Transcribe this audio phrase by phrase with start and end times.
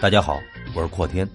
[0.00, 0.40] 大家好，
[0.76, 1.28] 我是阔天，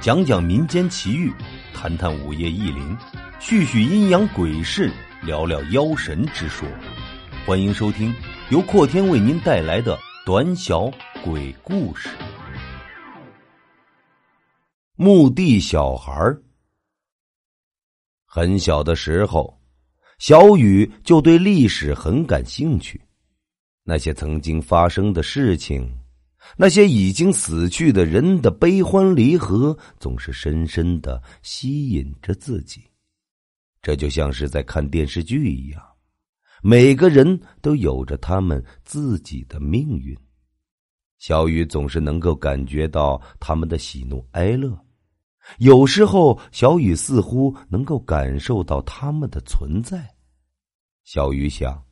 [0.00, 1.30] 讲讲民间奇遇，
[1.74, 2.96] 谈谈午夜异灵，
[3.38, 4.90] 叙叙阴阳鬼事，
[5.22, 6.66] 聊聊妖神之说。
[7.44, 8.10] 欢迎收听
[8.48, 10.90] 由阔天为您带来的短小
[11.22, 12.08] 鬼故事。
[14.96, 16.34] 墓地小孩
[18.24, 19.60] 很小的时候，
[20.18, 22.98] 小雨就对历史很感兴趣，
[23.84, 25.94] 那些曾经发生的事情。
[26.56, 32.82] 那些已经死去的人的悲欢离合，总是深深的吸引着自己。
[33.80, 35.82] 这就像是在看电视剧一样，
[36.62, 40.16] 每个人都有着他们自己的命运。
[41.18, 44.78] 小雨总是能够感觉到他们的喜怒哀乐，
[45.58, 50.08] 有时候小雨似乎能够感受到他们的存在。
[51.04, 51.82] 小雨想。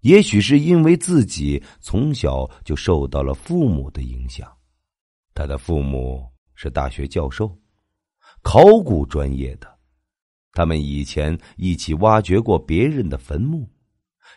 [0.00, 4.50] 也许是因为自己从小就受到了父母的影响，
[5.34, 7.54] 他的父母是大学教授，
[8.42, 9.78] 考古专业的，
[10.52, 13.68] 他们以前一起挖掘过别人的坟墓。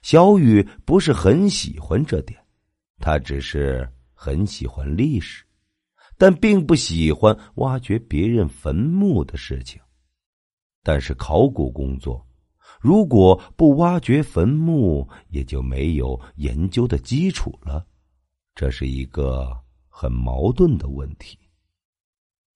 [0.01, 2.37] 小雨不是很喜欢这点，
[2.99, 5.45] 他只是很喜欢历史，
[6.17, 9.79] 但并不喜欢挖掘别人坟墓的事情。
[10.81, 12.25] 但是考古工作。
[12.83, 17.87] 如果不挖掘坟墓，也就没有研究的基础了。
[18.53, 21.39] 这是一个很矛盾的问题。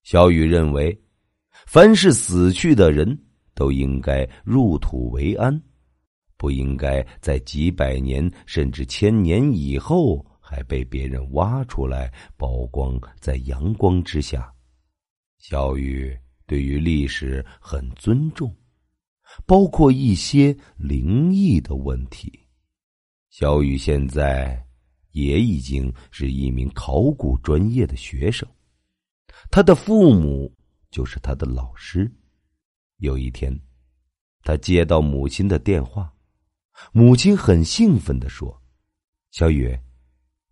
[0.02, 0.94] 小雨认为，
[1.64, 3.18] 凡是死去的人
[3.54, 5.58] 都应该入土为安，
[6.36, 14.52] 不应该在几百年甚至千年以后还被别人挖出来曝光在阳光之下。
[15.38, 16.14] 小雨
[16.46, 18.54] 对于历史很尊重。
[19.46, 22.46] 包括一些灵异的问题。
[23.30, 24.66] 小雨现在
[25.12, 28.48] 也已经是一名考古专业的学生，
[29.50, 30.52] 他的父母
[30.90, 32.10] 就是他的老师。
[32.98, 33.56] 有一天，
[34.42, 36.12] 他接到母亲的电话，
[36.90, 38.60] 母亲很兴奋的说
[39.30, 39.78] ：“小雨，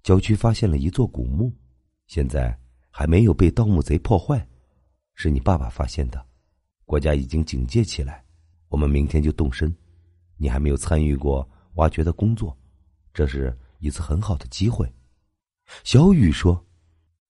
[0.03, 1.53] 郊区发现了一座古墓，
[2.07, 2.57] 现在
[2.91, 4.47] 还没有被盗墓贼破坏，
[5.15, 6.25] 是你爸爸发现的，
[6.85, 8.25] 国家已经警戒起来。”
[8.69, 9.75] 我们明天就动身，
[10.37, 12.57] 你还没有参与过挖掘的工作，
[13.15, 14.93] 这是一次很好的机会。
[15.85, 16.65] 小雨说：“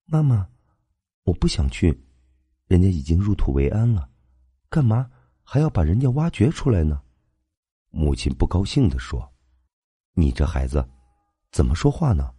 [0.06, 0.48] 妈妈，
[1.24, 2.04] 我不想去，
[2.68, 4.10] 人家已经入土为安了，
[4.70, 5.10] 干嘛
[5.44, 7.02] 还要把人家挖掘出来呢？”
[7.90, 9.32] 母亲不高兴的说
[10.14, 10.88] ：“你这孩子，
[11.52, 12.34] 怎么说话呢？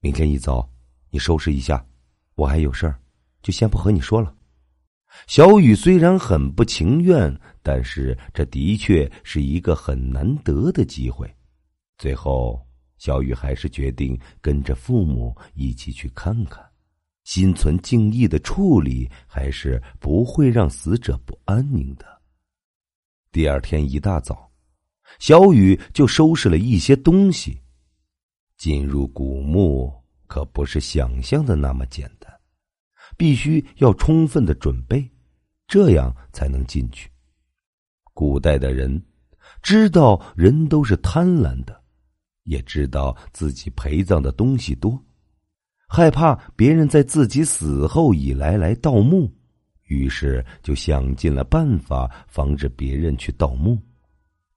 [0.00, 0.68] 明天一早
[1.10, 1.86] 你收拾一下，
[2.34, 3.00] 我还有事儿，
[3.40, 4.34] 就先不和你说了。”
[5.26, 11.32] 小雨虽然很不情愿，但是这的确是一个很难得的机会。
[11.96, 12.60] 最后，
[12.98, 16.64] 小雨还是决定跟着父母一起去看看。
[17.24, 22.04] 心存敬意的处理，还是不会让死者不安宁的。
[23.30, 24.50] 第二天一大早，
[25.20, 27.60] 小雨就收拾了一些东西。
[28.58, 29.92] 进入古墓
[30.26, 32.41] 可不是想象的那么简单。
[33.22, 35.08] 必须要充分的准备，
[35.68, 37.08] 这样才能进去。
[38.12, 39.00] 古代的人
[39.62, 41.80] 知道人都是贪婪的，
[42.42, 45.00] 也知道自己陪葬的东西多，
[45.86, 49.32] 害怕别人在自己死后以来来盗墓，
[49.84, 53.80] 于是就想尽了办法防止别人去盗墓。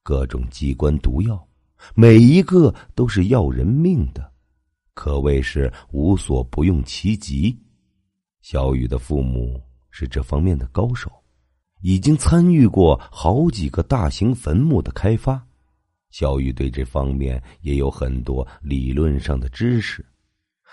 [0.02, 1.48] 各种机关毒药，
[1.94, 4.34] 每一个都是要人命的，
[4.96, 7.56] 可谓是无所不用其极。
[8.46, 11.12] 小雨的父母是这方面的高手，
[11.82, 15.44] 已经参与过好几个大型坟墓的开发。
[16.12, 20.06] 小雨对这方面也有很多理论上的知识，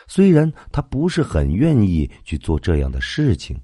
[0.07, 3.59] 虽然他不是很愿意去做这样的事情，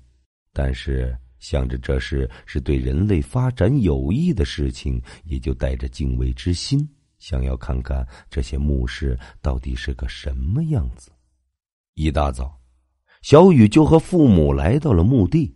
[0.55, 11.13] 但是想着这事是对人类发展有益的事情，也就带着敬畏之心，想要看看这些墓室到底是个什么样子。
[11.93, 12.58] 一大早。
[13.23, 15.55] 小雨就和父母来到了墓地，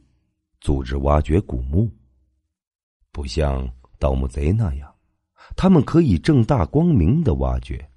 [0.60, 1.90] 组织挖掘古墓。
[3.12, 3.68] 不像
[3.98, 4.94] 盗墓贼那样，
[5.54, 7.88] 他们可以正大光明的挖掘，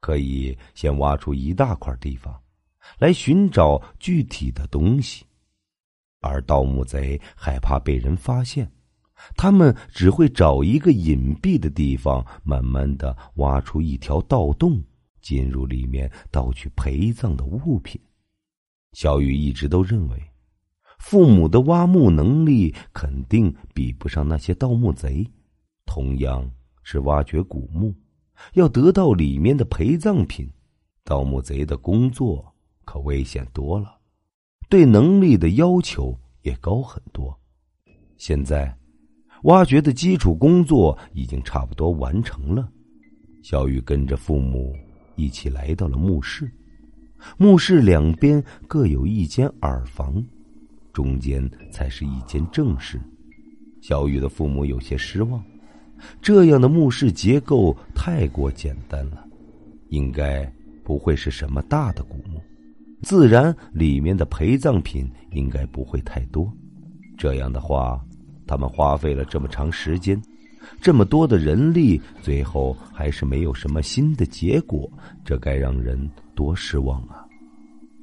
[0.00, 2.34] 可以先挖出一大块地方，
[2.98, 5.24] 来寻找具体的东西。
[6.20, 8.68] 而盗墓贼害怕被人发现，
[9.36, 14.82] 他们只会找一个隐蔽的地方，慢慢的挖出一条盗洞，
[15.20, 18.00] 进入里面盗取陪葬的物品。
[18.98, 20.20] 小雨一直都认为，
[20.98, 25.24] 父母的挖墓能力肯定比不上那些盗墓贼。
[25.86, 26.50] 同样
[26.82, 27.94] 是挖掘古墓，
[28.54, 30.50] 要得到里面的陪葬品，
[31.04, 32.44] 盗墓贼的工作
[32.84, 34.00] 可危险多了。
[34.68, 36.12] 对能力的要求
[36.42, 37.32] 也高很多。
[38.16, 38.76] 现在，
[39.44, 42.68] 挖掘的基础工作已经差不多完成了。
[43.44, 44.74] 小雨跟着父母
[45.14, 46.52] 一起来到了墓室，
[47.36, 50.22] 墓室两边各有一间耳房，
[50.92, 53.00] 中间才是一间正室。
[53.80, 55.42] 小雨的父母有些失望，
[56.20, 59.24] 这样的墓室结构太过简单了，
[59.88, 60.50] 应该
[60.84, 62.40] 不会是什么大的古墓，
[63.02, 66.52] 自然里面的陪葬品应该不会太多。
[67.16, 68.04] 这样的话，
[68.46, 70.20] 他们花费了这么长时间。
[70.80, 74.90] 这么多的人力，最后还是没有什么新的结果，
[75.24, 77.24] 这该让人多失望啊！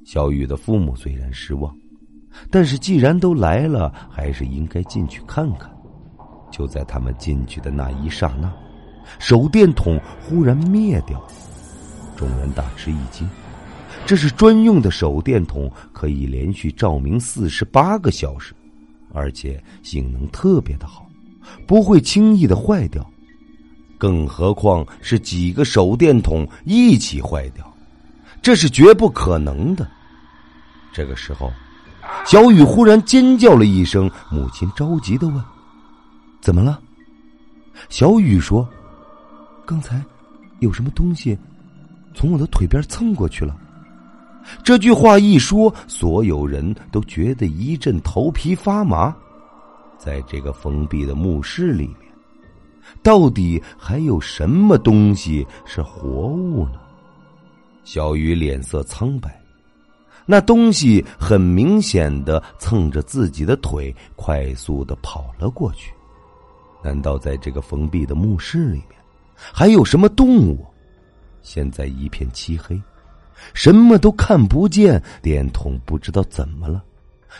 [0.03, 1.75] 小雨的父母虽然失望，
[2.51, 5.73] 但是既然都来了，还是应该进去看看。
[6.51, 8.53] 就在他们进去的那一刹那，
[9.19, 11.21] 手电筒忽然灭掉，
[12.15, 13.27] 众人大吃一惊。
[14.06, 18.53] 这是专用的手电筒，可以连续照明四十八个小时，
[19.12, 21.05] 而且性能特别的好。
[21.65, 23.06] 不会轻易的坏掉，
[23.97, 27.73] 更何况是几个手电筒一起坏掉，
[28.41, 29.88] 这是绝不可能的。
[30.94, 31.51] 这个时候，
[32.25, 35.44] 小雨忽然尖叫了一声，母亲着急的问
[36.41, 36.79] ：“怎么了？”
[37.89, 38.67] 小雨说
[39.65, 40.01] ：“刚才
[40.59, 41.38] 有什么东西
[42.13, 43.57] 从我的腿边蹭过去了。”
[44.63, 49.13] 这句话一说，所有人都觉得一阵头皮发麻。
[49.97, 52.12] 在这个封闭的墓室里面，
[53.01, 56.80] 到底还有什么东西是活物呢？
[57.83, 59.39] 小雨脸色苍白，
[60.25, 65.94] 那东西很明显的蹭着自己的腿，快速的跑了过去。
[66.83, 69.00] 难道在这个封闭的墓室里面，
[69.36, 70.65] 还有什么动物？
[71.41, 72.80] 现在一片漆黑，
[73.53, 76.83] 什么都看不见，电筒不知道怎么了。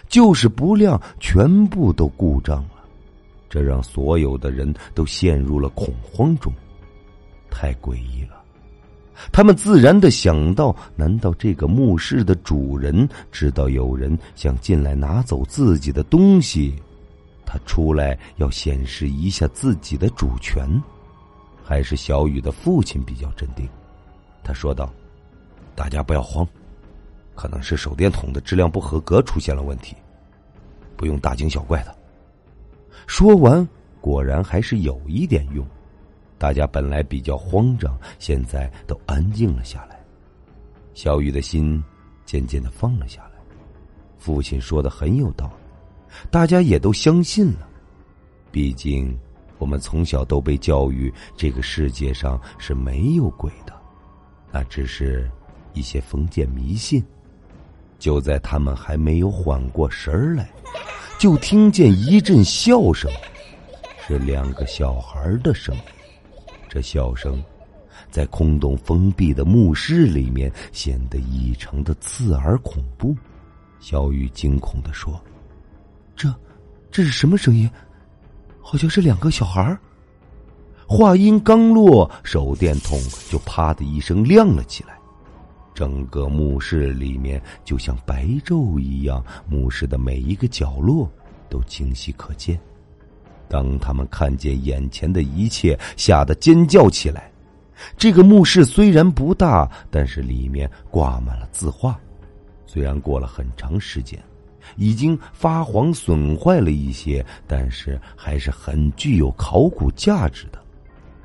[0.08, 2.84] 就是不亮，全部都故障了，
[3.50, 6.52] 这让所有的人都陷入了恐慌中，
[7.50, 8.42] 太诡异了。
[9.32, 16.76] 他们自然的想到：难道这个墓室的主人知道有人想进来拿走自己的东西，
[17.46, 20.68] 他出来要显示一下自己的主权？
[21.64, 23.68] 还是小雨的父亲比较镇定？
[24.44, 24.94] 他说道
[25.74, 26.46] ：“大家不要慌。”
[27.36, 29.96] 可能是手电筒的质量不合格出现了问题，
[30.96, 31.96] 不用大惊小怪的。
[33.06, 33.68] 说完，
[34.02, 35.66] 果然还是有一点用。
[36.38, 40.00] 大家本来比较慌张，现在都安静了下来。
[40.94, 41.84] 小雨的心
[42.26, 43.32] 渐渐的放了下来。
[44.18, 47.68] 父亲说的很有道理，大家也都相信了。
[48.52, 49.18] 毕竟，
[49.58, 53.74] 我们从小都被教育，这个世界上是没有鬼的，
[54.52, 55.30] 那只是
[55.74, 57.04] 一些封建迷信。
[58.06, 60.48] 就在他们还没有缓过神来，
[61.18, 63.12] 就听见一阵笑声，
[64.06, 65.82] 是两个小孩的声音。
[66.70, 67.44] 这笑声
[68.12, 73.16] 在空洞封闭的墓室里面显得异常的刺耳恐怖。
[73.80, 75.20] 小雨惊恐的说
[76.16, 76.32] ：“这，
[76.92, 77.68] 这是什么声音？
[78.62, 79.76] 好像是两个小孩。”
[80.86, 83.02] 话音刚落，手电筒
[83.32, 84.95] 就啪的一声亮了起来。
[85.76, 91.08] 整个墓室里面就像白昼一样，墓室的每一个角落
[91.50, 92.60] 都清晰可见。
[93.48, 97.30] 当他们看见眼前的一切，吓得尖叫起来。
[97.98, 102.00] 这个墓室虽然不大，但是里面挂满了字画。
[102.66, 104.18] 虽然过了很长时间，
[104.78, 110.60] 已经发黄损坏了一些，但是还是很具有考古价值的。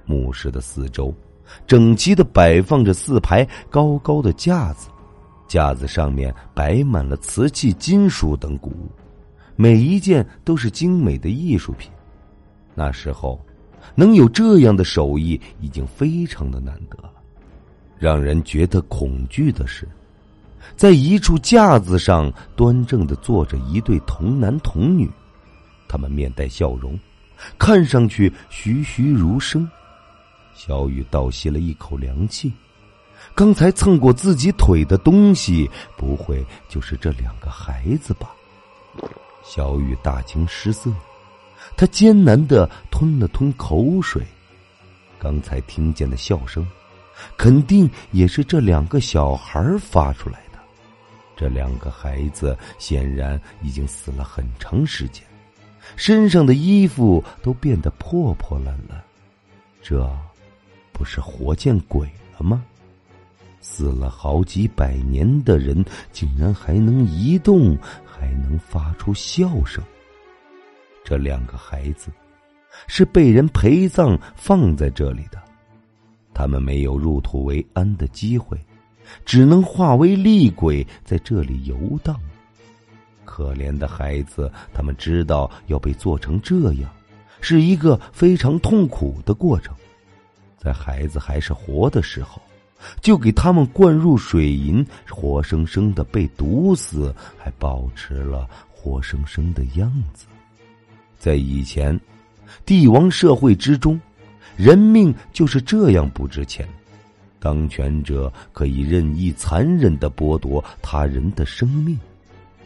[0.04, 1.14] 墓室的四周。
[1.66, 4.88] 整齐的摆放着四排高高的架子，
[5.48, 8.90] 架子上面摆满了瓷器、金属等古物，
[9.56, 11.90] 每一件都是精美的艺术品。
[12.74, 13.40] 那时候，
[13.94, 17.10] 能有这样的手艺已经非常的难得了。
[17.98, 19.86] 让人觉得恐惧的是，
[20.76, 25.10] 在一处架子上端正的坐着一对童男童女，
[25.88, 26.98] 他们面带笑容，
[27.58, 29.68] 看上去栩栩如生。
[30.62, 32.52] 小雨倒吸了一口凉气，
[33.34, 38.30] 刚才蹭过自己腿的东西，不会就是这两个孩子吧？
[39.42, 40.92] 小雨大惊失色，
[41.78, 44.22] 他艰难的吞了吞口水。
[45.18, 46.68] 刚才听见的笑声，
[47.38, 50.58] 肯定也是这两个小孩发出来的。
[51.38, 55.24] 这两个孩子显然已经死了很长时间，
[55.96, 59.02] 身上的衣服都变得破破烂烂。
[59.80, 60.06] 这。
[61.00, 62.62] 不是活见鬼了吗？
[63.62, 69.82] 死了好几百年的人，竟然还能移动，还能发出笑声。
[71.02, 72.10] 这两个孩子
[72.86, 75.42] 是被人陪葬放在这里的，
[76.34, 78.58] 他们没有入土为安的机会，
[79.24, 82.14] 只能化为厉鬼在这里游荡。
[83.24, 86.90] 可怜的孩子，他们知道要被做成这样，
[87.40, 89.74] 是一个非常痛苦的过程。
[90.62, 92.40] 在孩子还是活的时候，
[93.00, 100.26] 就给他们灌入水银，活生生的被毒死，还保持了活生生的样子。
[101.18, 101.98] 在以前，
[102.66, 103.98] 帝王社会之中，
[104.54, 106.68] 人命就是这样不值钱，
[107.38, 111.98] 当权者可以任意残忍的剥夺他人的生命。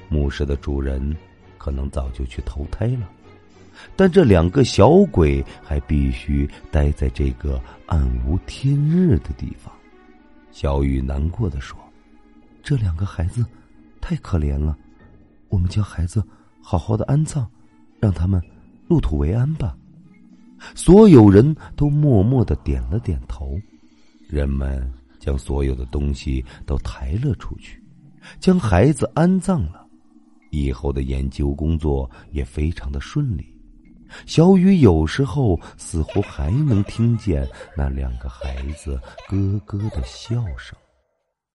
[0.08, 1.16] 墓室的主人
[1.58, 3.08] 可能早就去投胎了。
[3.96, 9.72] 但这两个小鬼还必须待在这个暗无天日的地方。
[10.50, 11.78] 小雨难过的说
[12.62, 13.44] ：“这两个孩子
[14.00, 14.76] 太可怜了，
[15.48, 16.22] 我们将孩子
[16.62, 17.46] 好好的安葬，
[18.00, 18.40] 让他们
[18.86, 19.76] 入土为安吧。”
[20.74, 23.58] 所有人都默默的点了点头。
[24.28, 27.82] 人们将所有的东西都抬了出去，
[28.40, 29.86] 将孩子安葬了。
[30.50, 33.53] 以后的研究工作也非常的顺利。
[34.26, 40.76] 小雨有时候似乎还能听见那两个孩子咯咯的笑声。